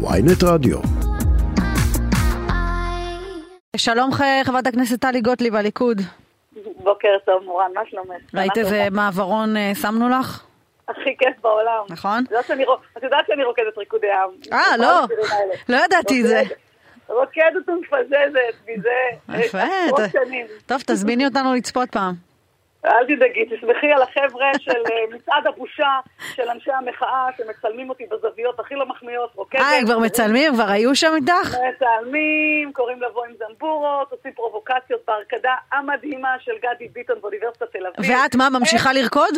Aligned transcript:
ויינט 0.00 0.42
רדיו. 0.44 0.78
שלום 3.76 4.10
חברת 4.44 4.66
הכנסת 4.66 5.00
טלי 5.00 5.20
גוטליב, 5.20 5.54
הליכוד. 5.54 6.00
בוקר 6.82 7.08
טוב, 7.24 7.42
מורן, 7.44 7.70
מה 7.74 7.80
שלומך? 7.90 8.34
ראית 8.34 8.58
איזה 8.58 8.86
מעברון 8.90 9.56
אה, 9.56 9.72
שמנו 9.74 10.08
לך? 10.08 10.44
הכי 10.88 11.16
כיף 11.18 11.40
בעולם. 11.42 11.84
נכון. 11.90 12.24
את 12.96 13.02
יודעת 13.02 13.26
שאני 13.26 13.44
רוקדת 13.44 13.78
ריקודי 13.78 14.06
עם. 14.10 14.30
אה, 14.52 14.76
לא, 14.78 15.00
לא 15.68 15.76
ידעתי 15.84 16.20
את 16.20 16.26
זה. 16.26 16.42
רוקדת 17.08 17.68
ומפזזת 17.68 18.68
מזה 18.68 19.38
יפה. 19.44 19.58
טוב, 20.66 20.82
תזמיני 20.86 21.24
אותנו 21.24 21.54
לצפות 21.54 21.90
פעם. 21.90 22.27
אל 22.84 23.06
תדאגי, 23.06 23.44
תשמחי 23.44 23.92
על 23.92 24.02
החבר'ה 24.02 24.50
של 24.58 24.70
אה, 24.70 25.06
מצעד 25.16 25.46
הבושה 25.46 26.00
של 26.34 26.48
אנשי 26.48 26.72
המחאה 26.72 27.28
שמצלמים 27.36 27.90
אותי 27.90 28.06
בזוויות 28.06 28.60
הכי 28.60 28.74
לא 28.74 28.86
מחמיאות, 28.86 29.30
רוקדת. 29.34 29.60
אה, 29.60 29.78
הם 29.78 29.84
כבר 29.84 29.98
מצלמים? 29.98 30.54
כבר 30.54 30.68
היו 30.68 30.94
שם 30.94 31.12
איתך? 31.16 31.56
מצלמים, 31.74 32.72
קוראים 32.72 33.02
לבוא 33.02 33.24
עם 33.24 33.32
זמבורות, 33.38 34.12
עושים 34.12 34.32
פרובוקציות 34.32 35.00
בהרקדה 35.06 35.54
המדהימה 35.72 36.36
של 36.40 36.52
גדי 36.62 36.88
ביטון 36.88 37.20
באוניברסיטת 37.20 37.72
תל 37.72 37.86
אביב. 37.86 38.10
ואת 38.10 38.34
מה, 38.34 38.48
ממשיכה 38.50 38.92
לרקוד? 38.92 39.34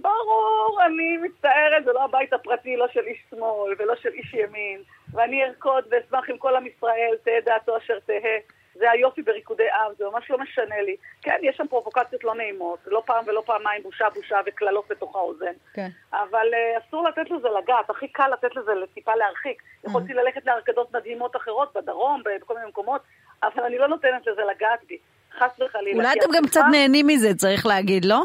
ברור, 0.00 0.78
אני 0.86 1.16
מצטערת, 1.16 1.84
זה 1.84 1.92
לא 1.92 2.04
הבית 2.04 2.32
הפרטי, 2.32 2.76
לא 2.76 2.86
של 2.92 3.00
איש 3.00 3.18
שמאל 3.30 3.74
ולא 3.78 3.94
של 4.02 4.08
איש 4.08 4.34
ימין, 4.34 4.82
ואני 5.12 5.44
ארקוד 5.44 5.84
ואשמח 5.90 6.30
עם 6.30 6.38
כל 6.38 6.56
עם 6.56 6.66
ישראל, 6.66 7.14
תהא 7.24 7.40
דעתו 7.44 7.76
אשר 7.76 7.98
תהא. 8.06 8.59
זה 8.74 8.90
היופי 8.90 9.22
בריקודי 9.22 9.70
עם, 9.70 9.92
זה 9.98 10.04
ממש 10.12 10.30
לא 10.30 10.38
משנה 10.38 10.80
לי. 10.80 10.96
כן, 11.22 11.36
יש 11.42 11.56
שם 11.56 11.66
פרובוקציות 11.66 12.24
לא 12.24 12.34
נעימות, 12.34 12.78
לא 12.86 13.02
פעם 13.06 13.24
ולא 13.28 13.42
פעמיים 13.46 13.82
בושה 13.82 14.10
בושה 14.14 14.36
וקללות 14.46 14.84
בתוך 14.90 15.16
האוזן. 15.16 15.52
כן. 15.74 15.88
אבל 16.12 16.46
uh, 16.52 16.88
אסור 16.88 17.08
לתת 17.08 17.30
לזה 17.30 17.48
לגעת, 17.62 17.90
הכי 17.90 18.08
קל 18.08 18.28
לתת 18.32 18.56
לזה 18.56 18.72
טיפה 18.94 19.14
להרחיק. 19.14 19.62
Mm-hmm. 19.62 19.88
יכולתי 19.88 20.14
ללכת 20.14 20.46
להרקדות 20.46 20.94
מדהימות 20.94 21.36
אחרות 21.36 21.76
בדרום, 21.76 22.22
בכל 22.40 22.54
מיני 22.54 22.68
מקומות, 22.68 23.00
אבל 23.42 23.62
אני 23.64 23.78
לא 23.78 23.88
נותנת 23.88 24.26
לזה 24.26 24.42
לגעת 24.50 24.80
בי. 24.88 24.98
חס 25.38 25.60
וחלילה. 25.60 25.96
אולי 25.96 26.18
אתם 26.18 26.28
גם 26.36 26.46
קצת 26.46 26.60
נהנים 26.70 27.06
מזה, 27.06 27.34
צריך 27.34 27.66
להגיד, 27.66 28.04
לא? 28.04 28.24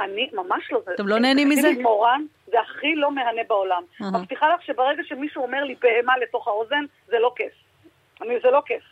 אני 0.00 0.30
ממש 0.32 0.72
לא... 0.72 0.80
אתם 0.94 1.08
לא 1.08 1.18
נהנים 1.18 1.48
מזה? 1.48 1.68
מורן, 1.82 2.24
זה 2.46 2.60
הכי 2.60 2.94
לא 2.94 3.12
מהנה 3.12 3.42
בעולם. 3.48 3.82
מבטיחה 4.00 4.54
לך 4.54 4.62
שברגע 4.62 5.02
שמישהו 5.04 5.42
אומר 5.42 5.64
לי 5.64 5.74
בהמה 5.80 6.18
לתוך 6.18 6.48
האוזן, 6.48 6.84
זה 7.06 7.18
לא 7.18 7.32
כיף. 7.36 7.52
אני, 8.22 8.34
זה 8.42 8.50
לא 8.50 8.62
כיף. 8.66 8.82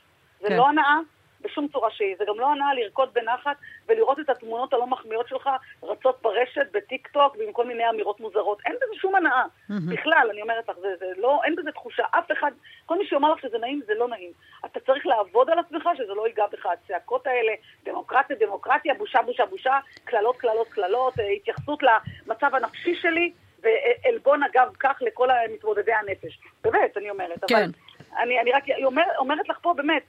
זה 0.47 0.51
כן. 0.51 0.57
לא 0.57 0.69
הנאה 0.69 0.99
בשום 1.41 1.69
צורה 1.69 1.91
שהיא. 1.91 2.17
זה 2.19 2.25
גם 2.29 2.41
לא 2.41 2.53
הנאה 2.53 2.75
לרקוד 2.75 3.09
בנחת 3.15 3.57
ולראות 3.89 4.21
את 4.21 4.31
התמונות 4.31 4.73
הלא 4.73 4.87
מחמיאות 4.87 5.29
שלך 5.29 5.51
רצות 5.83 6.23
ברשת, 6.23 6.67
בטיק 6.73 7.09
טוק, 7.09 7.37
ועם 7.39 7.53
כל 7.53 7.67
מיני 7.67 7.89
אמירות 7.91 8.21
מוזרות. 8.21 8.59
אין 8.67 8.77
בזה 8.77 9.01
שום 9.01 9.15
הנאה. 9.15 9.43
Mm-hmm. 9.43 9.75
בכלל, 9.89 10.29
אני 10.31 10.43
אומרת 10.43 10.69
לך, 10.69 10.77
זה, 10.79 10.89
זה 10.99 11.07
לא, 11.17 11.41
אין 11.45 11.57
בזה 11.57 11.73
תחושה. 11.73 12.03
אף 12.11 12.33
אחד, 12.33 12.51
כל 12.87 12.99
מי 12.99 13.07
שאומר 13.07 13.33
לך 13.33 13.41
שזה 13.43 13.59
נעים, 13.59 13.81
זה 13.87 13.95
לא 13.95 14.09
נעים. 14.09 14.31
אתה 14.65 14.81
צריך 14.81 15.07
לעבוד 15.07 15.51
על 15.51 15.59
עצמך 15.59 15.89
שזה 15.97 16.15
לא 16.15 16.27
ייגע 16.27 16.45
בך. 16.53 16.67
הצעקות 16.67 17.27
האלה, 17.27 17.53
דמוקרטיה, 17.85 18.37
דמוקרטיה, 18.41 18.95
בושה, 18.95 19.23
בושה, 19.23 19.47
בושה, 19.47 19.79
קללות, 20.05 20.37
קללות, 20.37 20.69
קללות, 20.69 21.19
אה, 21.21 21.29
התייחסות 21.29 21.83
למצב 21.83 22.55
הנפשי 22.55 22.95
שלי. 22.95 23.33
ועלבון 23.63 24.43
אגב 24.43 24.73
כך 24.81 24.99
לכל 25.01 25.29
מתמודדי 25.55 25.93
הנפש. 25.93 26.39
באמת, 26.65 26.97
אני 26.97 27.11
אומרת. 27.11 27.45
כן. 27.49 27.55
אבל 27.55 27.65
אני, 28.23 28.41
אני 28.41 28.53
רק 28.53 28.65
אומר, 28.85 29.03
אומרת 29.19 29.49
לך 29.49 29.59
פה 29.63 29.75
באמת, 29.77 30.03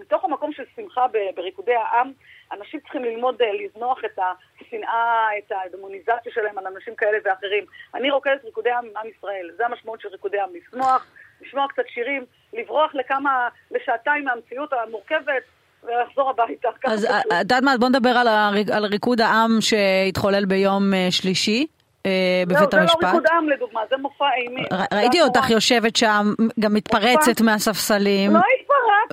מתוך 0.00 0.24
המקום 0.24 0.52
של 0.52 0.62
שמחה 0.76 1.06
בריקודי 1.34 1.74
העם, 1.74 2.12
אנשים 2.52 2.80
צריכים 2.80 3.04
ללמוד 3.04 3.42
אה, 3.42 3.46
לזנוח 3.52 3.98
את 4.04 4.18
השנאה, 4.60 5.28
את 5.38 5.52
הדמוניזציה 5.64 6.32
שלהם 6.32 6.58
על 6.58 6.66
אנשים 6.66 6.94
כאלה 6.94 7.18
ואחרים. 7.24 7.64
אני 7.94 8.10
רוקדת 8.10 8.44
ריקודי 8.44 8.70
עם, 8.70 8.84
עם 8.84 9.10
ישראל, 9.18 9.50
זה 9.56 9.66
המשמעות 9.66 10.00
של 10.00 10.08
ריקודי 10.08 10.40
עם, 10.40 10.48
לשמוח, 10.54 11.06
לשמוע 11.40 11.66
קצת 11.68 11.82
שירים, 11.88 12.24
לברוח 12.52 12.94
לכמה, 12.94 13.48
לשעתיים 13.70 14.24
מהמציאות 14.24 14.72
המורכבת. 14.72 15.42
ולחזור 15.86 16.30
הביתה. 16.30 16.68
אז 16.84 17.04
את 17.04 17.10
יודעת 17.30 17.62
מה, 17.62 17.76
בוא 17.80 17.88
נדבר 17.88 18.08
על, 18.08 18.28
הריק, 18.28 18.70
על 18.70 18.84
ריקוד 18.84 19.20
העם 19.20 19.58
שהתחולל 19.60 20.44
ביום 20.44 20.94
אה, 20.94 21.06
שלישי. 21.10 21.66
אה, 22.06 22.42
בבית 22.46 22.74
המשפט. 22.74 23.00
זה 23.00 23.06
לא 23.06 23.08
ריקוד 23.08 23.26
עם 23.38 23.48
לדוגמה, 23.48 23.80
זה 23.90 23.96
מופע 23.96 24.24
אימים. 24.36 24.64
ראיתי 24.94 25.22
אותך 25.22 25.50
יושבת 25.50 25.96
שם, 25.96 26.26
גם 26.60 26.74
מתפרצת 26.74 27.40
מהספסלים. 27.40 28.34
לא 28.34 28.40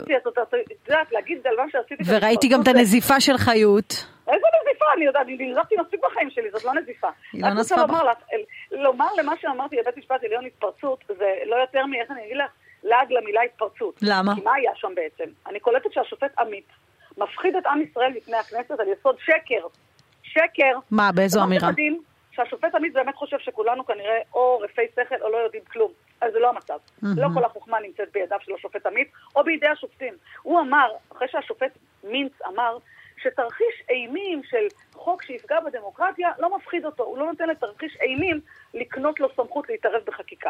התפרצתי, 0.02 0.56
את 0.74 0.88
יודעת, 0.90 1.12
להגיד 1.12 1.48
על 1.48 1.56
מה 1.58 1.64
שעשיתי... 1.72 2.04
וראיתי 2.08 2.48
גם 2.48 2.62
את 2.62 2.68
הנזיפה 2.68 3.20
של 3.20 3.38
חיות. 3.38 4.06
איזה 4.28 4.48
נזיפה? 4.62 4.86
אני 4.98 5.06
יודעת, 5.06 5.26
אני 5.26 5.52
נזפתי 5.52 5.76
מספיק 5.82 6.00
בחיים 6.04 6.30
שלי, 6.30 6.52
זאת 6.52 6.64
לא 6.64 6.74
נזיפה. 6.74 7.08
היא 7.34 7.42
לא 7.42 7.50
נזפה 7.50 7.88
בך. 7.88 8.04
לומר 8.72 9.08
למה 9.18 9.34
שאמרתי 9.42 9.76
לבית 9.76 9.98
משפט 9.98 10.24
עליון 10.24 10.46
התפרצות, 10.46 11.04
זה 11.08 11.34
לא 11.46 11.56
יותר 11.56 11.86
מאיך 11.86 12.12
אני 12.12 12.26
אגיד 12.26 12.38
לך, 12.38 12.52
לעג 12.84 13.12
למילה 13.12 13.42
התפרצות. 13.42 14.00
למה? 14.02 14.36
כי 14.36 14.42
מה 14.42 14.54
היה 14.54 14.72
שם 14.76 14.92
בעצם? 14.96 15.32
אני 15.48 15.60
קולטת 15.60 15.94
שהשופט 15.94 16.40
עמית 16.40 16.68
מפחיד 17.18 17.56
את 17.56 17.66
עם 17.66 17.82
ישראל 17.82 18.12
לפני 18.16 18.38
הכנסת 18.38 18.80
על 18.80 18.88
יסוד 18.88 19.16
שקר. 19.20 19.68
שקר. 20.24 20.80
מה, 20.92 21.12
באיזו 21.12 21.44
אמירה? 21.44 21.70
שהשופט 22.44 22.76
עמית 22.76 22.94
באמת 22.94 23.16
חושב 23.16 23.40
שכולנו 23.40 23.86
כנראה 23.86 24.20
או 24.34 24.60
רפי 24.60 24.82
שכל 24.96 25.16
או 25.22 25.30
לא 25.30 25.38
יודעים 25.38 25.64
כלום. 25.72 25.92
אז 26.22 26.34
זה 26.34 26.40
לא 26.40 26.50
המצב. 26.50 26.78
Mm-hmm. 26.78 27.08
לא 27.18 27.28
כל 27.34 27.44
החוכמה 27.44 27.80
נמצאת 27.80 28.12
בידיו 28.12 28.38
של 28.42 28.54
השופט 28.54 28.86
עמית, 28.86 29.12
או 29.36 29.44
בידי 29.44 29.68
השופטים. 29.68 30.14
הוא 30.42 30.60
אמר, 30.60 30.92
אחרי 31.12 31.28
שהשופט 31.28 31.78
מינץ 32.04 32.32
אמר, 32.48 32.78
שתרחיש 33.18 33.84
אימים 33.90 34.42
של 34.44 34.68
חוק 34.94 35.24
שיפגע 35.24 35.60
בדמוקרטיה 35.60 36.30
לא 36.40 36.58
מפחיד 36.58 36.86
אותו, 36.86 37.04
הוא 37.04 37.18
לא 37.18 37.26
נותן 37.26 37.50
לתרחיש 37.50 37.98
אימים 38.02 38.40
לקנות 38.74 39.20
לו 39.20 39.28
סמכות 39.36 39.70
להתערב 39.70 40.02
בחקיקה. 40.06 40.50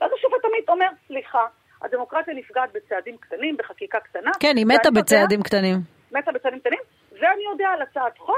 ואז 0.00 0.10
השופט 0.18 0.44
עמית 0.44 0.68
אומר, 0.68 0.88
סליחה, 1.06 1.46
הדמוקרטיה 1.82 2.34
נפגעת 2.34 2.72
בצעדים 2.72 3.16
קטנים, 3.16 3.56
בחקיקה 3.56 4.00
קטנה. 4.00 4.30
כן, 4.40 4.56
היא 4.56 4.66
מתה 4.66 4.90
בצעדים 4.90 5.38
יודע, 5.38 5.48
קטנים. 5.48 5.76
מתה 6.12 6.32
בצעדים 6.32 6.60
קטנים, 6.60 6.80
ואני 7.12 7.42
יודע 7.50 7.68
על 7.68 7.82
הצעת 7.82 8.18
חוק 8.18 8.31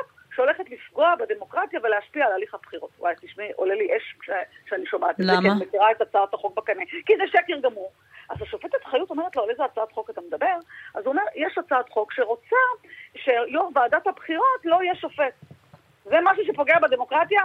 לפגוע 1.05 1.27
בדמוקרטיה 1.27 1.81
ולהשפיע 1.83 2.27
על 2.27 2.33
הליך 2.33 2.55
הבחירות. 2.55 2.91
וואי, 2.99 3.15
תשמעי, 3.21 3.49
עולה 3.57 3.75
לי 3.75 3.89
אש 3.97 4.15
כשאני 4.67 4.87
שומעת 4.87 5.21
את 5.21 5.27
זה, 5.27 5.33
כי 5.43 5.49
אני 5.49 5.65
מכירה 5.67 5.91
את 5.91 6.01
הצעת 6.01 6.35
החוק 6.35 6.57
בקנה, 6.57 6.83
כי 7.07 7.13
זה 7.17 7.23
שקר 7.29 7.59
גמור. 7.63 7.93
אז 8.31 8.43
השופטת 8.43 8.85
חיות 8.85 9.11
אומרת 9.11 9.37
לו, 9.37 9.43
על 9.43 9.51
איזה 9.51 9.65
הצעת 9.65 9.93
חוק 9.93 10.11
אתה 10.11 10.21
מדבר? 10.29 10.57
אז 10.95 11.05
הוא 11.05 11.13
אומר, 11.13 11.23
יש 11.35 11.59
הצעת 11.59 11.89
חוק 11.89 12.13
שרוצה 12.13 12.57
שיו"ר 13.17 13.71
ועדת 13.75 14.07
הבחירות 14.07 14.61
לא 14.65 14.83
יהיה 14.83 14.95
שופט. 14.95 15.35
זה 16.05 16.17
משהו 16.23 16.45
שפוגע 16.47 16.79
בדמוקרטיה? 16.79 17.43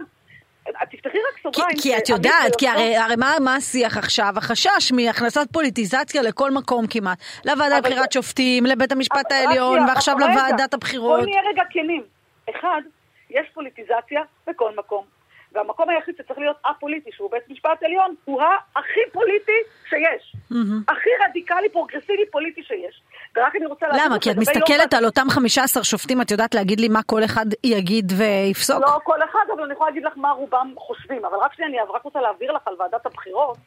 תפתחי 0.91 1.17
רק 1.17 1.39
סוגריים. 1.43 1.75
כי, 1.75 1.81
כי 1.81 1.97
את 1.97 2.09
יודעת, 2.09 2.55
כי 2.57 2.67
הרי, 2.67 2.97
הרי 2.97 3.15
מה, 3.15 3.35
מה 3.39 3.55
השיח 3.55 3.97
עכשיו? 3.97 4.33
החשש 4.37 4.91
מהכנסת 4.91 5.47
פוליטיזציה 5.53 6.21
לכל 6.21 6.51
מקום 6.51 6.87
כמעט. 6.87 7.17
לוועדת 7.45 7.83
בחירת 7.83 8.11
שופטים, 8.11 8.65
לבית 8.65 8.91
המשפט 8.91 9.31
העליון, 9.31 9.79
ועכשיו 9.87 10.15
לוועדת 10.19 10.73
הבחירות. 10.73 11.19
בואי 11.19 11.31
נהיה 11.31 11.41
רגע 11.49 11.63
כנים. 11.69 12.03
אחד, 12.49 12.81
יש 13.29 13.47
פוליטיזציה 13.53 14.21
בכל 14.47 14.75
מקום. 14.75 15.05
והמקום 15.51 15.89
היחיד 15.89 16.15
שצריך 16.17 16.39
להיות 16.39 16.57
א-פוליטי, 16.65 17.09
שהוא 17.13 17.31
בית 17.31 17.49
משפט 17.49 17.83
עליון, 17.83 18.15
הוא 18.25 18.41
הכי 18.75 18.99
פוליטי 19.11 19.59
שיש. 19.89 20.35
Mm-hmm. 20.51 20.93
הכי 20.93 21.09
רדיקלי, 21.29 21.69
פרוגרסיבי, 21.69 22.25
פוליטי 22.31 22.63
שיש. 22.63 23.01
ורק 23.35 23.55
אני 23.55 23.65
רוצה 23.65 23.87
להגיד... 23.87 24.05
למה? 24.05 24.19
כי 24.19 24.31
את 24.31 24.37
מסתכלת 24.37 24.93
על 24.93 25.05
אותם 25.05 25.29
15 25.29 25.83
שופטים, 25.83 26.21
את 26.21 26.31
יודעת 26.31 26.55
להגיד 26.55 26.79
לי 26.79 26.87
מה 26.87 27.03
כל 27.03 27.23
אחד 27.23 27.45
יגיד 27.63 28.11
ויפסוק? 28.17 28.81
לא 28.81 28.99
כל 29.03 29.23
אחד, 29.23 29.45
אבל 29.53 29.63
אני 29.63 29.73
יכולה 29.73 29.89
להגיד 29.89 30.03
לך 30.03 30.13
מה 30.15 30.31
רובם 30.31 30.73
חושבים. 30.77 31.25
אבל 31.25 31.37
רק 31.37 31.53
שנייה, 31.53 31.69
אני 31.69 31.91
רק 31.93 32.03
רוצה 32.03 32.21
להעביר 32.21 32.51
לך 32.51 32.61
על 32.67 32.75
ועדת 32.79 33.05
הבחירות. 33.05 33.57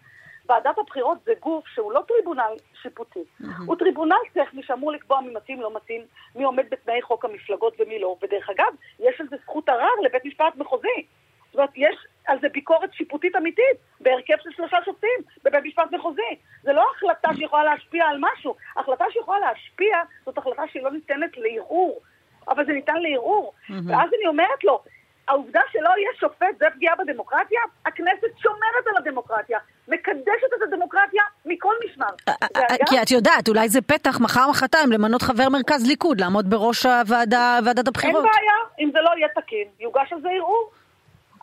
ועדת 0.49 0.79
הבחירות 0.79 1.19
זה 1.25 1.33
גוף 1.41 1.67
שהוא 1.67 1.93
לא 1.93 2.03
טריבונל 2.09 2.53
שיפוטי, 2.83 3.21
mm-hmm. 3.21 3.47
הוא 3.67 3.77
טריבונל 3.77 4.17
טכני 4.33 4.63
שאמור 4.63 4.93
לקבוע 4.93 5.21
מי 5.21 5.35
מתאים, 5.35 5.61
לא 5.61 5.75
מתאים, 5.75 6.03
מי 6.35 6.45
עומד 6.45 6.65
בתנאי 6.71 7.03
חוק 7.03 7.25
המפלגות 7.25 7.75
ומי 7.79 7.99
לא, 7.99 8.17
ודרך 8.23 8.51
אגב, 8.51 8.75
יש 8.99 9.21
על 9.21 9.27
זה 9.31 9.37
זכות 9.43 9.69
ערר 9.69 10.01
לבית 10.05 10.25
משפט 10.25 10.57
מחוזי. 10.57 11.07
זאת 11.47 11.55
אומרת, 11.55 11.71
יש 11.77 11.97
על 12.27 12.39
זה 12.41 12.49
ביקורת 12.49 12.95
שיפוטית 12.95 13.37
אמיתית, 13.37 13.77
בהרכב 14.01 14.35
של 14.43 14.51
שלושה 14.57 14.77
שופטים, 14.85 15.19
בבית 15.45 15.65
משפט 15.65 15.93
מחוזי. 15.93 16.37
זה 16.63 16.73
לא 16.73 16.87
החלטה 16.97 17.29
שיכולה 17.37 17.65
להשפיע 17.65 18.07
על 18.07 18.17
משהו, 18.21 18.55
החלטה 18.77 19.05
שיכולה 19.11 19.39
להשפיע 19.39 20.03
זאת 20.27 20.39
החלטה 20.39 20.63
שהיא 20.73 20.83
לא 20.83 20.91
ניתנת 20.91 21.37
לערעור, 21.37 22.01
אבל 22.49 22.67
זה 22.67 22.73
ניתן 22.73 22.97
לערעור. 22.97 23.53
Mm-hmm. 23.53 23.73
ואז 23.87 24.11
אני 24.15 24.27
אומרת 24.27 24.65
לו, 24.65 24.83
העובדה 25.29 25.61
שלא 25.73 25.89
יהיה 25.89 26.11
שופט 26.21 26.59
זה 26.59 26.67
פגיעה 26.75 26.97
בדמוקרטיה? 26.97 27.61
הכנסת 27.87 28.39
שומרת 28.39 28.87
על 28.91 28.97
הדמוקרטיה, 28.97 29.59
מקדשת 29.89 30.53
את 30.57 30.63
הדמוקרטיה 30.63 31.23
משמר. 32.03 32.15
אה, 32.29 32.63
אה, 32.71 32.77
כי 32.89 33.03
את 33.03 33.11
יודעת, 33.11 33.49
אולי 33.49 33.69
זה 33.69 33.81
פתח 33.83 34.21
מחר 34.21 34.51
מחרתיים 34.51 34.93
למנות 34.93 35.23
חבר 35.23 35.49
מרכז 35.49 35.87
ליכוד, 35.87 36.21
לעמוד 36.21 36.51
בראש 36.51 36.87
ועדת 37.07 37.89
הבחירות. 37.89 38.25
אין 38.25 38.33
בעיה, 38.33 38.53
אם 38.81 38.91
זה 38.93 38.99
לא 39.01 39.11
יהיה 39.17 39.29
תקין, 39.35 39.69
יוגש 39.81 40.13
על 40.13 40.21
זה 40.23 40.29
ערעור. 40.29 40.71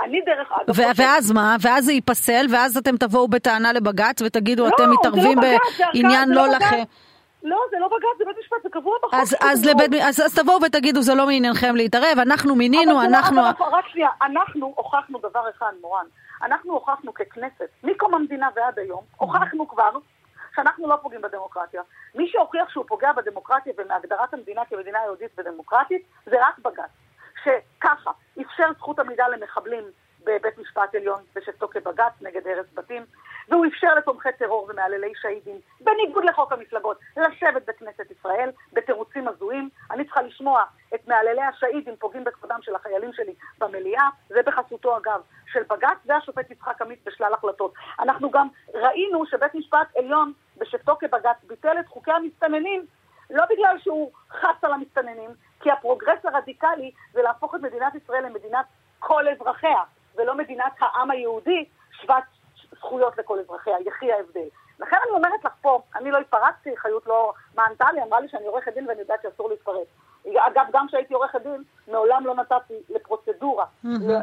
אני 0.02 0.22
דרך 0.22 0.52
אגב... 0.52 0.76
ואז 0.96 1.32
מה? 1.32 1.56
ואז 1.62 1.86
זה 1.86 1.92
ייפסל, 1.92 2.46
ואז 2.50 2.78
אתם 2.78 2.98
תבואו 2.98 3.28
בטענה 3.28 3.74
לבג"ץ 3.74 4.22
ותגידו, 4.22 4.64
לא, 4.64 4.70
אתם 4.76 4.92
מתערבים 4.92 5.38
לא 5.40 5.58
בעניין 5.94 6.30
לא, 6.30 6.48
לא 6.48 6.48
לכם. 6.48 6.84
לא, 7.44 7.58
זה 7.72 7.78
לא 7.80 7.88
בג"ץ, 7.88 8.18
זה 8.18 8.24
בית 8.26 8.36
משפט, 8.40 8.58
זה 8.64 8.70
קבוע 8.70 8.98
בחוק. 9.04 9.14
אז, 9.14 9.36
אז, 9.42 9.66
לבית, 9.66 10.02
אז, 10.02 10.20
אז 10.20 10.40
תבואו 10.40 10.62
ותגידו, 10.62 11.02
זה 11.02 11.16
לא 11.16 11.26
מעניינכם 11.26 11.76
להתערב, 11.76 12.20
אנחנו 12.22 12.56
מינינו, 12.56 13.02
אנחנו... 13.02 13.42
אבל 13.42 13.68
רק 13.72 13.88
שנייה, 13.88 14.10
אנחנו 14.22 14.74
הוכחנו 14.76 15.20
דבר 15.20 15.50
אחד, 15.58 15.72
מורן. 15.82 16.06
אנחנו 16.44 16.74
הוכחנו 16.74 17.14
ככנסת, 17.14 17.70
מקום 17.84 18.14
המדינה 18.14 18.48
ועד 18.56 18.80
היום, 18.80 19.02
הוכחנו 19.18 19.68
כבר 19.68 19.92
שאנחנו 20.56 20.88
לא 20.88 20.96
פוגעים 21.02 21.22
בדמוקרטיה. 21.22 21.82
מי 22.16 22.28
שהוכיח 22.28 22.70
שהוא 22.70 22.86
פוגע 22.88 23.14
בדמוקרטיה 23.14 23.74
ומהגדרת 23.78 24.34
המדינה 24.34 24.66
כמדינה 24.66 25.00
יהודית 25.06 25.32
ודמוקרטית, 25.38 26.08
זה 26.26 26.36
רק 26.48 26.60
בג"ץ. 26.60 26.90
שככה, 27.44 28.12
אפשר 28.42 28.74
זכות 28.78 29.00
עמידה 29.00 29.28
למחבלים 29.28 29.84
בבית 30.24 30.58
משפט 30.58 30.96
עליון 30.96 31.22
בשבתו 31.36 31.68
כבג"ץ 31.68 32.14
נגד 32.22 32.48
הרס 32.48 32.66
בתים, 32.74 33.06
והוא 33.50 33.66
אפשר 33.66 33.96
לתומכי 33.96 34.30
טרור 34.38 34.68
ומעללי 34.70 35.12
שהידים, 35.22 35.60
בניגוד 35.82 36.26
לחוק 36.26 36.52
המפלגות, 36.52 37.00
לשבת 37.18 37.66
בכנסת 37.66 38.12
ישראל 38.12 38.50
בתירוצים 38.74 39.28
הזויים. 39.28 39.70
אני 39.92 40.06
צריכה 40.06 40.22
לשמוע 40.22 40.64
את 40.96 41.08
מעללי 41.08 41.42
השהידים 41.42 41.96
פוגעים 41.96 42.24
בכבודם 42.24 42.60
של 42.62 42.76
החיילים 42.76 43.14
שלי 43.14 43.34
במליאה, 43.58 44.10
זה 44.30 44.42
בחסותו 44.46 44.98
אגב 44.98 45.22
של 45.52 45.64
בג"ץ 45.70 45.98
והשופט 46.06 46.52
יצחק 46.52 46.82
עמית 46.82 47.00
בשלל 47.06 47.34
החלטות. 47.34 47.74
אנחנו 48.00 48.32
גם 48.32 48.48
ראינו 48.74 49.26
שבית 49.26 49.56
משפט 49.56 49.88
עליון 49.98 50.34
בשבתו 50.58 50.96
כבג"ץ 51.00 51.38
ביטל 51.48 51.80
את 51.80 51.88
חוקי 51.88 52.12
המסתננים 52.12 52.86
לא 53.30 53.44
בגלל 53.50 53.80
שהוא 53.80 54.12
חס 54.32 54.64
על 54.64 54.74
המסתננים, 54.74 55.30
כי 55.60 55.72
הפרוגרס 55.72 56.20
הרדיקלי 56.24 56.92
זה 57.14 57.22
להפוך 57.22 57.56
את 57.56 57.62
מדינת 57.62 57.96
ישראל 57.96 58.26
למדינת 58.26 58.66
כל 59.00 59.28
אזרחיה, 59.28 59.84
ולא 60.16 60.38
מדינת 60.38 60.72
העם 60.80 61.12
היהודי 61.12 61.66
שוות 61.92 62.24
זכויות 62.80 63.18
לכל 63.18 63.40
אזרחיה, 63.40 63.76
יחי 63.86 64.12
ההבדל. 64.12 64.48
לכן 64.80 64.98
אני 65.04 65.12
אומרת 65.12 65.46
לך 65.46 65.54
פה, 65.62 65.82
אני 65.96 66.12
לא 66.12 66.18
התפרצתי, 66.18 66.78
חיות 66.78 67.08
לא 67.08 67.34
מענתה 67.56 67.86
לי, 67.94 68.04
אמרה 68.04 68.20
לי 68.20 68.28
שאני 68.28 68.46
עורכת 68.46 68.74
דין 68.74 68.88
ואני 68.88 69.00
יודעת 69.00 69.22
שאסור 69.22 69.50
להתפרץ. 69.50 69.88
אגב, 70.38 70.66
גם 70.74 70.88
כשהייתי 70.88 71.14
עורכת 71.14 71.42
דין, 71.42 71.64
מעולם 71.88 72.26
לא 72.26 72.36
נתתי 72.36 72.74
לפרוצדורה 72.90 73.66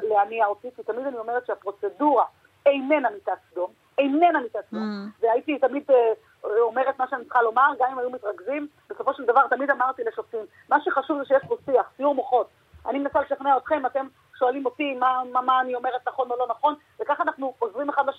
להניע 0.02 0.46
אותי, 0.46 0.68
כי 0.76 0.82
תמיד 0.82 1.06
אני 1.06 1.18
אומרת 1.18 1.46
שהפרוצדורה 1.46 2.24
איננה 2.66 3.10
מיטת 3.10 3.38
סדום, 3.50 3.70
איננה 3.98 4.40
מיטת 4.40 4.64
סדום, 4.68 5.10
והייתי 5.20 5.58
תמיד 5.58 5.90
אה, 5.90 6.12
אומרת 6.60 6.98
מה 6.98 7.08
שאני 7.08 7.24
צריכה 7.24 7.42
לומר, 7.42 7.72
גם 7.78 7.90
אם 7.92 7.98
היו 7.98 8.10
מתרכזים, 8.10 8.68
בסופו 8.90 9.14
של 9.14 9.24
דבר 9.24 9.48
תמיד 9.48 9.70
אמרתי 9.70 10.04
לשופטים, 10.04 10.44
מה 10.68 10.76
שחשוב 10.80 11.18
זה 11.18 11.24
שיש 11.24 11.42
פה 11.48 11.56
שיח, 11.64 11.90
סיור 11.96 12.14
מוחות. 12.14 12.48
אני 12.86 12.98
מנסה 12.98 13.20
לשכנע 13.20 13.56
אתכם, 13.56 13.86
אתם 13.86 14.06
שואלים 14.38 14.66
אותי 14.66 14.94
מה, 14.94 15.22
מה, 15.32 15.40
מה 15.40 15.60
אני 15.60 15.74
אומרת 15.74 16.08
נכון 16.08 16.30
או 16.30 16.36
לא 16.38 16.46
נכון, 16.48 16.74
וככה 17.00 17.22
אנחנו 17.22 17.54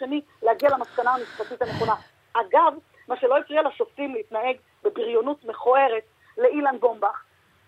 לשני 0.07 0.21
להגיע 0.44 0.69
למסקנה 0.69 1.12
המשפטית 1.12 1.62
הנכונה. 1.62 1.95
אגב, 2.33 2.74
מה 3.07 3.15
שלא 3.18 3.38
הפריע 3.38 3.62
לשופטים 3.62 4.13
להתנהג 4.13 4.56
בבריונות 4.83 5.45
מכוערת 5.45 6.04
לאילן 6.38 6.80
בומבך. 6.80 7.24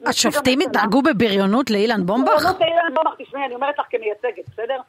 השופטים 0.05 0.59
התנהגו 0.59 1.01
בבריונות 1.01 1.69
לאילן 1.69 2.05
בומבך? 2.05 2.31
בבריונות 2.31 2.59
לאילן 2.61 2.93
בומבך, 2.93 3.13
תשמעי, 3.17 3.45
אני 3.45 3.55
אומרת 3.55 3.79
לך 3.79 3.85
כמייצגת, 3.89 4.49
בסדר? 4.49 4.81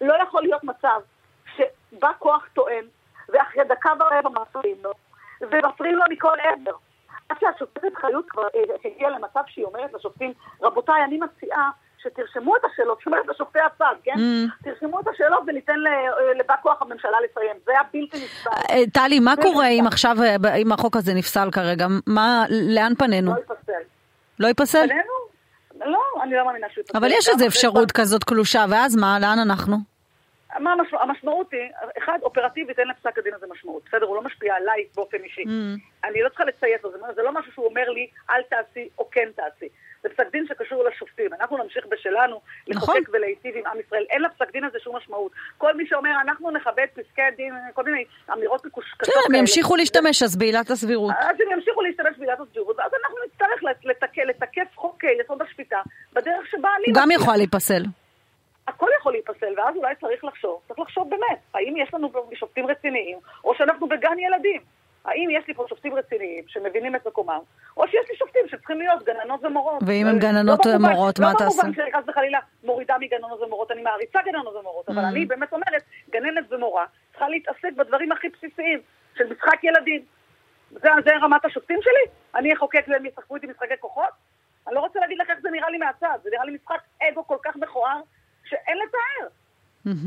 לא 0.00 0.14
יכול 0.22 0.42
להיות 0.42 0.64
מצב 0.64 1.00
שבא 1.56 2.10
כוח 2.18 2.46
טוען, 2.54 2.84
ואחרי 3.28 3.64
דקה 3.64 3.90
ורבע 4.00 4.42
מפריעים 4.42 4.76
לו, 4.82 4.92
ומפריעים 5.40 5.96
לו 5.96 6.04
מכל 6.10 6.36
עבר. 6.40 6.72
עד 7.28 7.36
שהשופטת 7.40 7.94
חיות 7.94 8.24
כבר 8.28 8.42
אה, 8.42 8.90
הגיעה 8.90 9.10
למצב 9.10 9.40
שהיא 9.46 9.64
אומרת 9.64 9.92
לשופטים, 9.92 10.32
רבותיי, 10.62 11.04
אני 11.04 11.18
מציעה 11.18 11.70
שתרשמו 12.02 12.56
את 12.56 12.60
השאלות, 12.64 13.00
שאומרת 13.00 13.26
לשופטי 13.28 13.58
הצד, 13.58 13.94
כן? 14.04 14.12
Mm. 14.14 14.64
תרשמו 14.64 15.00
את 15.00 15.08
השאלות 15.08 15.42
וניתן 15.46 15.72
אה, 15.86 16.34
לבא 16.38 16.54
כוח 16.62 16.82
הממשלה 16.82 17.16
לסיים. 17.24 17.56
זה 17.64 17.72
היה 17.72 17.82
בלתי 17.92 18.24
נסבל. 18.24 18.52
אה, 18.70 18.82
טלי, 18.92 19.20
מה 19.20 19.34
קורה 19.42 19.68
אם 19.68 19.84
עכשיו, 19.86 20.16
אם 20.56 20.72
החוק 20.72 20.96
הזה 20.96 21.14
נפסל 21.14 21.50
כרגע? 21.50 21.86
מה, 22.06 22.44
לאן 22.50 22.92
פנינו? 22.98 23.30
לא 23.30 23.36
ייפסל. 23.38 23.72
לא 24.40 24.46
ייפסל? 24.46 24.86
פנינו? 24.86 25.28
לא, 25.92 26.22
אני 26.22 26.34
לא 26.34 26.46
מאמינה 26.46 26.66
שהוא 26.70 26.82
ייפסל. 26.82 26.98
אבל 26.98 27.08
יש 27.10 27.28
איזו 27.28 27.46
אפשרות 27.46 27.92
כזאת 27.92 28.24
קלושה, 28.24 28.64
ואז 28.70 28.96
מה, 28.96 29.18
לאן 29.20 29.38
אנחנו? 29.38 29.76
מה 30.60 30.72
המשמעות? 30.72 31.02
המשמעות 31.02 31.52
היא, 31.52 31.60
אחד, 31.98 32.18
אופרטיבית 32.22 32.78
אין 32.78 32.88
לפסק 32.88 33.18
הדין 33.18 33.34
הזה 33.34 33.46
משמעות, 33.50 33.82
בסדר? 33.88 34.06
הוא 34.06 34.16
לא 34.16 34.22
משפיע 34.22 34.54
עליי 34.54 34.84
באופן 34.94 35.16
אישי. 35.24 35.42
Mm. 35.42 36.08
אני 36.08 36.22
לא 36.22 36.28
צריכה 36.28 36.44
לציית 36.44 36.84
לו, 36.84 36.90
זה 37.16 37.22
לא 37.22 37.32
משהו 37.32 37.52
שהוא 37.52 37.66
אומר 37.66 37.88
לי, 37.90 38.06
אל 38.30 38.42
תעשי 38.42 38.88
או 38.98 39.10
כן 39.10 39.28
תעשי. 39.36 39.68
זה 40.02 40.08
פסק 40.08 40.32
דין 40.32 40.46
שקשור 40.48 40.84
לשופטים. 40.84 41.30
אנחנו 41.40 41.56
נמשיך 41.56 41.86
בשלנו, 41.86 42.40
לחוקק 42.66 42.88
נכון. 42.88 43.02
ולהיטיב 43.12 43.56
עם 43.56 43.66
עם 43.66 43.80
ישראל. 43.86 44.04
אין 44.10 44.22
לפסק 44.22 44.52
דין 44.52 44.64
הזה 44.64 44.78
שום 44.78 44.96
משמעות. 44.96 45.32
כל 45.58 45.76
מי 45.76 45.86
שאומר, 45.86 46.10
אנחנו 46.20 46.50
נכבד 46.50 46.86
פסקי 46.94 47.22
דין, 47.36 47.54
כל 47.74 47.84
מיני 47.84 48.04
אמירות 48.32 48.66
מקושקשות 48.66 49.14
כאלה. 49.14 49.22
כן, 49.22 49.34
הם 49.34 49.40
ימשיכו 49.40 49.76
להשתמש 49.76 50.22
אז 50.22 50.36
בעילת 50.36 50.70
הסבירות. 50.70 51.14
אז 51.18 51.40
הם 51.40 51.52
ימשיכו 51.52 51.82
להשתמש 51.82 52.18
בעילת 52.18 52.40
הסבירות, 52.40 52.78
ואז 52.78 52.92
אנחנו 53.02 53.16
נצטרך 53.26 53.62
לתקף 54.28 54.68
חוק 54.74 55.04
יסוד 55.04 55.42
השפיטה 55.42 55.80
בדרך 56.12 56.46
שבה 56.50 56.68
אני... 56.78 56.92
גם 56.94 57.10
יכול 57.10 57.36
להיפסל. 57.36 57.82
הכל 58.68 58.88
יכול 59.00 59.12
להיפסל, 59.12 59.54
ואז 59.56 59.76
אולי 59.76 59.94
צריך 60.00 60.24
לחשוב, 60.24 60.60
צריך 60.68 60.78
לחשוב 60.78 61.10
באמת, 61.10 61.38
האם 61.54 61.74
יש 61.76 61.94
לנו 61.94 62.12
שופטים 62.34 62.66
רציניים, 62.66 63.18
או 63.44 63.54
שאנחנו 63.54 63.88
בגן 63.88 64.18
ילדים. 64.18 64.60
האם 65.08 65.28
יש 65.30 65.48
לי 65.48 65.54
פה 65.54 65.64
שופטים 65.68 65.94
רציניים 65.94 66.44
שמבינים 66.48 66.96
את 66.96 67.06
מקומם, 67.06 67.40
או 67.76 67.88
שיש 67.88 68.10
לי 68.10 68.16
שופטים 68.16 68.42
שצריכים 68.48 68.78
להיות 68.78 69.02
גננות 69.02 69.44
ומורות. 69.44 69.82
ואם 69.86 70.06
הם 70.06 70.18
גננות 70.18 70.66
לא 70.66 70.72
ומורות, 70.76 71.20
מה 71.20 71.32
תעשה? 71.32 71.44
לא 71.44 71.50
במובן 71.50 71.74
שאני 71.74 71.92
חס 71.92 72.08
וחלילה 72.08 72.38
מורידה 72.64 72.96
מגננות 73.00 73.40
ומורות, 73.40 73.70
אני 73.70 73.82
מעריצה 73.82 74.18
גננות 74.24 74.54
ומורות, 74.54 74.88
אבל 74.88 75.04
mm. 75.04 75.08
אני 75.08 75.26
באמת 75.26 75.52
אומרת, 75.52 75.82
גננת 76.10 76.52
ומורה 76.52 76.84
צריכה 77.10 77.28
להתעסק 77.28 77.72
בדברים 77.76 78.12
הכי 78.12 78.28
בסיסיים 78.28 78.80
של 79.16 79.24
משחק 79.32 79.64
ילדים. 79.64 80.04
זה, 80.70 80.88
זה 81.04 81.10
רמת 81.22 81.44
השופטים 81.44 81.78
שלי? 81.82 82.12
אני 82.34 82.54
אחוקק 82.54 82.84
והם 82.88 83.06
ישחקו 83.06 83.36
איתי 83.36 83.46
משחקי 83.46 83.74
כוחות? 83.80 84.12
אני 84.66 84.74
לא 84.74 84.80
רוצה 84.80 85.00
להגיד 85.00 85.18
לך 85.18 85.30
איך 85.30 85.38
זה 85.42 85.50
נראה 85.50 85.70
לי 85.70 85.78
מהצד, 85.78 86.18
זה 86.22 86.30
נראה 86.32 86.44
לי 86.44 86.52
משחק 86.52 86.80
אגו 87.02 87.26
כל 87.26 87.36
כך 87.44 87.56
מכוער, 87.56 88.00
שאין 88.44 88.78
לתאר. 88.78 89.28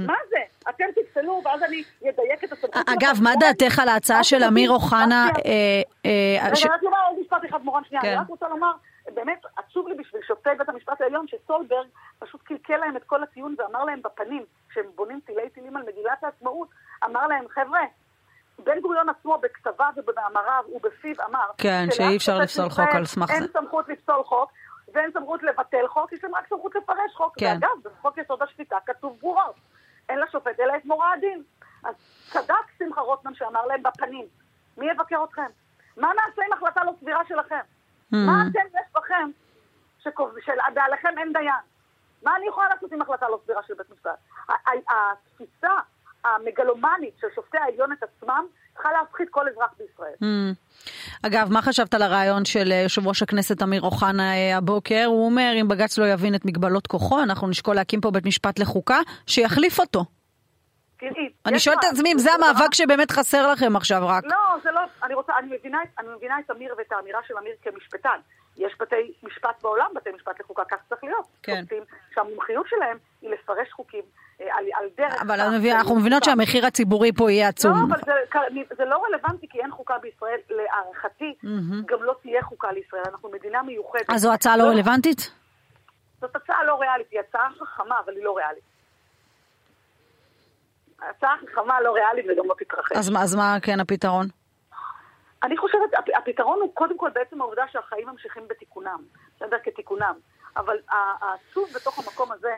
מה 0.07 0.13
זה? 0.29 0.37
אתם 0.69 0.85
תפסלו, 0.95 1.41
ואז 1.45 1.63
אני 1.63 1.83
אדייק 2.09 2.43
את 2.43 2.51
הסמכות 2.51 2.89
אגב, 2.89 3.17
מה 3.23 3.31
דעתך 3.39 3.79
על 3.79 3.89
ההצעה 3.89 4.23
של 4.23 4.43
אמיר 4.43 4.71
אוחנה? 4.71 5.29
אה, 5.45 5.81
אה, 6.05 6.49
רגע, 6.51 6.73
רק 6.75 6.83
לומר 6.83 6.97
עוד 7.09 7.19
משפט 7.21 7.49
אחד, 7.49 7.63
מורן, 7.63 7.83
שנייה. 7.83 8.01
אני 8.03 8.15
כן. 8.15 8.21
רק 8.21 8.27
רוצה 8.27 8.49
לומר, 8.49 8.71
באמת 9.13 9.45
עצוב 9.57 9.87
לי 9.87 9.95
בשביל 9.95 10.21
שופטי 10.27 10.49
בית 10.57 10.69
המשפט 10.69 11.01
העליון, 11.01 11.25
שסולברג 11.27 11.87
פשוט 12.19 12.41
קלקל 12.41 12.77
להם 12.77 12.97
את 12.97 13.03
כל 13.03 13.23
הטיעון 13.23 13.55
ואמר 13.57 13.85
להם 13.85 14.01
בפנים, 14.03 14.45
כשהם 14.69 14.85
בונים 14.95 15.19
טילי 15.25 15.49
טילים 15.49 15.77
על 15.77 15.83
מגילת 15.83 16.23
העצמאות, 16.23 16.67
אמר 17.05 17.27
להם, 17.27 17.45
חבר'ה, 17.49 17.81
בן 18.63 18.79
גוריון 18.81 19.09
עצמו 19.09 19.37
בכתביו 19.37 19.91
ובמאמריו 19.97 20.63
ובפיו 20.75 21.15
אמר... 21.29 21.45
כן, 21.57 21.85
שאי 21.91 22.17
אפשר 22.17 22.37
לפסול 22.37 22.69
חוק 22.69 22.89
על 22.95 23.05
סמך 23.05 23.27
זה. 23.27 23.33
אין 23.33 23.47
סמכות 23.53 23.89
לפסול 23.89 24.23
חוק, 24.23 24.51
ואין 24.93 25.11
סמכות 25.13 25.43
לבטל 25.43 25.87
חוק, 25.87 26.13
יש 26.13 26.23
להם 26.23 26.35
רק 26.35 26.47
סמכות 26.49 26.75
לפרש 26.75 27.15
חוק. 27.15 27.33
כן. 27.37 27.45
ואגב, 27.45 27.91
בחוק 27.99 28.17
יסוד 28.17 28.41
השפיטה 28.41 28.75
כתוב 28.85 29.17
ברורות. 29.21 29.55
אין 30.11 30.19
לשופט 30.19 30.59
אלא 30.59 30.75
את 30.75 30.85
מורא 30.85 31.07
הדין. 31.07 31.43
אז 31.83 31.95
צדק 32.31 32.71
שמחה 32.79 33.01
רוטמן 33.01 33.35
שאמר 33.35 33.65
להם 33.65 33.83
בפנים, 33.83 34.25
מי 34.77 34.91
יבקר 34.91 35.23
אתכם? 35.23 35.47
מה 35.97 36.11
נעשה 36.13 36.41
עם 36.45 36.53
החלטה 36.53 36.83
לא 36.83 36.91
סבירה 36.99 37.25
שלכם? 37.27 37.59
Mm. 38.13 38.17
מה 38.17 38.43
אתם 38.51 38.67
יש 38.67 38.91
בכם 38.95 39.29
שעליכם 40.45 41.17
אין 41.17 41.33
דיין? 41.33 41.53
מה 42.23 42.35
אני 42.35 42.47
יכולה 42.47 42.69
לעשות 42.69 42.91
עם 42.91 43.01
החלטה 43.01 43.29
לא 43.29 43.39
סבירה 43.43 43.63
של 43.63 43.73
בית 43.73 43.89
משפט? 43.89 44.19
התפיסה 44.89 45.71
המגלומנית 46.23 47.13
של 47.19 47.27
שופטי 47.35 47.57
העליון 47.57 47.91
את 47.91 48.03
עצמם 48.03 48.45
צריכה 48.81 48.97
להפחיד 49.01 49.27
כל 49.29 49.47
אזרח 49.49 49.73
בישראל. 49.77 50.13
Mm. 50.23 51.27
אגב, 51.27 51.51
מה 51.51 51.61
חשבת 51.61 51.93
על 51.93 52.01
הרעיון 52.01 52.45
של 52.45 52.71
אה, 52.71 52.81
יושב 52.83 53.07
ראש 53.07 53.23
הכנסת 53.23 53.63
אמיר 53.63 53.81
אוחנה 53.81 54.33
אה, 54.33 54.57
הבוקר? 54.57 55.03
הוא 55.07 55.25
אומר, 55.25 55.51
אם 55.61 55.67
בג"ץ 55.67 55.97
לא 55.97 56.05
יבין 56.05 56.35
את 56.35 56.45
מגבלות 56.45 56.87
כוחו, 56.87 57.23
אנחנו 57.23 57.47
נשקול 57.47 57.75
להקים 57.75 58.01
פה 58.01 58.11
בית 58.11 58.25
משפט 58.25 58.59
לחוקה, 58.59 58.99
שיחליף 59.27 59.79
אותו. 59.79 60.05
אני 61.45 61.59
שואלת 61.59 61.79
את 61.79 61.93
עצמי 61.93 62.13
אם 62.13 62.17
זה 62.17 62.29
המאבק 62.33 62.73
שבאמת 62.73 63.11
חסר 63.11 63.51
לכם 63.51 63.75
עכשיו 63.75 64.07
רק. 64.07 64.23
לא, 64.23 64.37
זה 64.63 64.71
לא, 64.71 64.81
אני 65.03 65.13
רוצה, 65.13 65.33
אני 65.39 65.55
מבינה, 65.57 65.79
אני 65.99 66.07
מבינה 66.17 66.39
את 66.39 66.51
אמיר 66.51 66.75
ואת 66.77 66.91
האמירה 66.91 67.19
של 67.27 67.37
אמיר 67.37 67.53
כמשפטן. 67.61 68.19
יש 68.57 68.73
בתי 68.79 69.13
משפט 69.23 69.61
בעולם, 69.61 69.87
בתי 69.95 70.09
משפט 70.15 70.39
לחוקה, 70.39 70.63
כך 70.71 70.77
צריך 70.89 71.03
להיות. 71.03 71.25
כן. 71.43 71.63
שהמומחיות 72.15 72.65
שלהם 72.69 72.97
היא 73.21 73.29
לפרש 73.29 73.71
חוקים 73.71 74.03
על, 74.49 74.65
על 74.73 74.89
דרך... 74.97 75.21
אבל 75.21 75.39
אנחנו 75.71 75.95
מבינות 75.95 76.23
שהמחיר 76.23 76.65
הציבורי 76.65 77.11
פה 77.11 77.31
יהיה 77.31 77.47
עצום. 77.47 77.71
לא, 77.71 77.77
אבל 77.89 78.01
זה, 78.05 78.75
זה 78.77 78.85
לא 78.85 79.03
רלוונטי 79.07 79.47
כי 79.49 79.61
אין 79.61 79.71
חוקה 79.71 79.97
בישראל. 79.97 80.39
להערכתי, 80.49 81.35
mm-hmm. 81.43 81.85
גם 81.85 82.03
לא 82.03 82.15
תהיה 82.21 82.41
חוקה 82.41 82.71
לישראל. 82.71 83.03
אנחנו 83.05 83.29
מדינה 83.29 83.63
מיוחדת. 83.63 84.09
אז 84.09 84.21
זו 84.21 84.33
הצעה 84.33 84.57
לא, 84.57 84.63
לא 84.63 84.69
רלוונטית? 84.69 85.31
זאת 86.21 86.35
הצעה 86.35 86.63
לא 86.63 86.79
ריאלית. 86.79 87.07
היא 87.11 87.19
הצעה 87.19 87.49
חכמה, 87.59 87.95
אבל 88.05 88.13
היא 88.15 88.23
לא 88.23 88.37
ריאלית. 88.37 88.63
הצעה 91.09 91.35
חכמה, 91.37 91.81
לא 91.81 91.93
ריאלית 91.93 92.25
וגם 92.25 92.45
לא 92.47 92.55
תתרחש. 92.59 92.97
אז, 92.97 93.11
אז 93.19 93.35
מה 93.35 93.57
כן 93.61 93.79
הפתרון? 93.79 94.27
אני 95.43 95.57
חושבת, 95.57 95.89
הפתרון 96.17 96.59
הוא 96.61 96.75
קודם 96.75 96.97
כל 96.97 97.09
בעצם 97.13 97.41
העובדה 97.41 97.63
שהחיים 97.71 98.07
ממשיכים 98.07 98.47
בתיקונם, 98.47 99.01
בסדר? 99.35 99.57
כתיקונם. 99.63 100.13
אבל 100.57 100.77
העצוב 100.89 101.69
בתוך 101.75 101.99
המקום 101.99 102.31
הזה, 102.31 102.55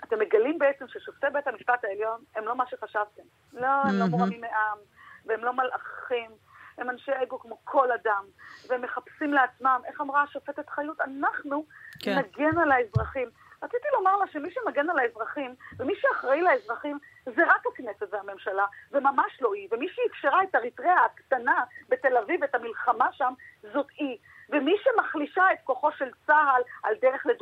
שאתם 0.00 0.18
מגלים 0.18 0.58
בעצם 0.58 0.84
ששופטי 0.88 1.26
בית 1.32 1.46
המשפט 1.46 1.84
העליון 1.84 2.20
הם 2.36 2.44
לא 2.44 2.56
מה 2.56 2.66
שחשבתם. 2.66 3.22
לא, 3.52 3.66
הם 3.66 3.98
לא 3.98 4.06
מורמים 4.06 4.40
מעם, 4.40 4.78
והם 5.26 5.44
לא 5.44 5.52
מלאכים, 5.52 6.30
הם 6.78 6.90
אנשי 6.90 7.12
אגו 7.22 7.38
כמו 7.38 7.58
כל 7.64 7.92
אדם, 7.92 8.24
והם 8.68 8.82
מחפשים 8.82 9.32
לעצמם, 9.32 9.80
איך 9.86 10.00
אמרה 10.00 10.22
השופטת 10.22 10.68
חיות, 10.68 11.00
אנחנו 11.00 11.64
כן. 12.00 12.18
נגן 12.18 12.58
על 12.58 12.72
האזרחים. 12.72 13.28
רציתי 13.62 13.88
לומר 13.92 14.16
לה 14.16 14.26
שמי 14.26 14.50
שמגן 14.50 14.90
על 14.90 14.98
האזרחים, 14.98 15.54
ומי 15.78 15.92
שאחראי 15.96 16.42
לאזרחים, 16.42 16.98
זה 17.24 17.42
רק 17.46 17.66
הכנסת 17.72 18.06
והממשלה, 18.10 18.66
וממש 18.92 19.38
לא 19.40 19.54
היא. 19.54 19.68
ומי 19.70 19.86
שאפשרה 19.88 20.42
את 20.42 20.54
אריתריאה 20.54 21.04
הקטנה 21.04 21.64
בתל 21.88 22.16
אביב, 22.16 22.44
את 22.44 22.54
המלחמה 22.54 23.12
שם, 23.12 23.32
זאת 23.72 23.86
היא. 23.98 24.18
ומי 24.50 24.74
שמחלישה 24.84 25.52
את 25.52 25.58
כוחו 25.64 25.92
של 25.92 26.10
צה"ל, 26.26 26.62
על 26.82 26.94
דרך 27.02 27.26
לדוגמה 27.26 27.41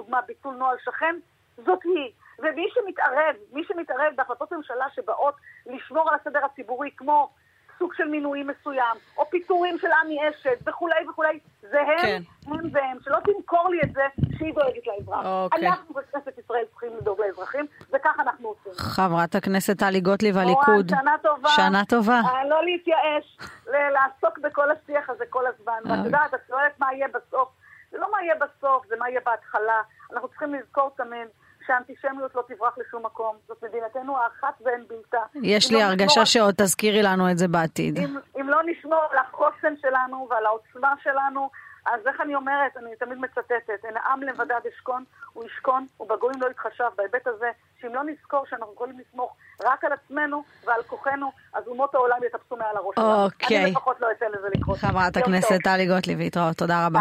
ביטול 0.50 0.56
נוהל 0.58 0.76
שכן, 0.84 1.16
זאת 1.56 1.78
היא. 1.84 2.10
ומי 2.38 2.66
שמתערב, 2.74 3.34
מי 3.52 3.62
שמתערב 3.68 4.12
בהחלטות 4.16 4.52
ממשלה 4.52 4.84
שבאות 4.94 5.34
לשמור 5.66 6.10
על 6.10 6.16
הסדר 6.20 6.44
הציבורי, 6.44 6.90
כמו 6.96 7.30
סוג 7.78 7.94
של 7.94 8.04
מינוי 8.04 8.42
מסוים, 8.42 8.96
או 9.16 9.30
פיטורים 9.30 9.78
של 9.78 9.88
עמי 10.04 10.18
אשת 10.28 10.68
וכולי 10.68 11.08
וכולי, 11.10 11.38
זה 11.60 11.80
הם, 11.80 11.98
כן. 12.02 12.22
הם 12.46 12.68
והם, 12.72 12.96
שלא 13.04 13.18
תמכור 13.24 13.68
לי 13.68 13.80
את 13.84 13.92
זה 13.92 14.02
שהיא 14.38 14.54
דואגת 14.54 14.86
לאזרח. 14.86 15.26
אוקיי. 15.26 15.68
אנחנו 15.68 15.94
בכנסת 15.94 16.38
ישראל 16.38 16.64
צריכים 16.70 16.90
לדאוג 17.00 17.20
לאזרחים, 17.20 17.66
וכך 17.92 18.16
אנחנו 18.20 18.48
עושים. 18.48 18.72
חברת 18.76 19.34
הכנסת 19.34 19.78
טלי 19.78 20.00
גוטליב, 20.00 20.36
הליכוד. 20.36 20.88
שנה 20.88 21.14
טובה. 21.22 21.48
שנה 21.48 21.84
טובה. 21.88 22.20
אה, 22.24 22.44
לא 22.44 22.64
להתייאש, 22.64 23.38
לעסוק 23.66 24.38
בכל 24.38 24.70
השיח 24.70 25.10
הזה 25.10 25.24
כל 25.30 25.44
הזמן. 25.46 25.80
ואת 25.84 25.90
אוקיי. 25.90 26.04
יודעת, 26.04 26.34
את 26.34 26.40
שואלת 26.48 26.80
מה 26.80 26.94
יהיה 26.94 27.08
בסוף. 27.08 27.48
זה 27.90 27.98
לא 27.98 28.10
מה 28.12 28.22
יהיה 28.22 28.34
בסוף, 28.34 28.86
זה 28.88 28.96
מה 28.98 29.08
יהיה 29.08 29.20
בהתחלה. 29.26 29.82
אנחנו 30.12 30.28
צריכים 30.28 30.54
לזכור 30.54 30.90
תמיד 30.96 31.28
שהאנטישמיות 31.66 32.34
לא 32.34 32.42
תברח 32.48 32.78
לשום 32.78 33.06
מקום. 33.06 33.36
זאת 33.48 33.62
מדינתנו 33.62 34.16
האחת 34.18 34.54
ואין 34.64 34.84
בלתה. 34.88 35.22
יש 35.42 35.70
לי 35.70 35.78
לא 35.78 35.82
הרגשה 35.82 36.26
שעוד 36.26 36.54
תזכירי 36.56 37.02
לנו 37.02 37.30
את 37.30 37.38
זה 37.38 37.48
בעתיד. 37.48 37.98
אם, 37.98 38.16
אם 38.40 38.48
לא 38.48 38.60
נשמור 38.66 39.02
על 39.10 39.18
החוסן 39.18 39.74
שלנו 39.82 40.26
ועל 40.30 40.46
העוצמה 40.46 40.94
שלנו, 41.02 41.50
אז 41.86 42.06
איך 42.06 42.20
אני 42.20 42.34
אומרת, 42.34 42.76
אני 42.76 42.96
תמיד 42.96 43.18
מצטטת, 43.18 43.84
אין 43.84 43.96
העם 43.96 44.22
לבדד 44.22 44.60
ישכון, 44.74 45.04
הוא 45.32 45.44
ישכון, 45.44 45.86
ובגויים 46.00 46.42
לא 46.42 46.50
יתחשב. 46.50 46.84
בהיבט 46.96 47.26
הזה, 47.26 47.50
שאם 47.80 47.94
לא 47.94 48.02
נזכור 48.04 48.46
שאנחנו 48.50 48.72
יכולים 48.74 48.98
לסמוך 48.98 49.36
רק 49.64 49.84
על 49.84 49.92
עצמנו 49.92 50.42
ועל 50.64 50.82
כוחנו, 50.82 51.32
אז 51.54 51.68
אומות 51.68 51.94
העולם 51.94 52.16
יטפסו 52.26 52.56
מעל 52.56 52.76
הראש 52.76 52.94
שלנו. 52.96 53.24
אוקיי. 53.24 53.62
אני 53.62 53.70
לפחות 53.70 54.00
לא 54.00 54.06
אתן 54.10 54.26
לזה 54.38 54.48
לקרות. 54.54 54.78
חברת 54.78 55.16
הכנסת 55.16 55.58
טלי 55.64 55.86
גוטליב, 55.86 56.18
להתראות, 56.18 56.56
תודה 56.56 56.86
רבה. 56.86 57.00